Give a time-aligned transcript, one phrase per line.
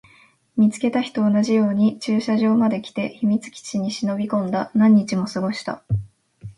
[0.57, 4.71] 見つけた日と同じように駐車場まで来て、秘密基地に忍び込んだ。
[4.73, 5.83] 何日も過ごした。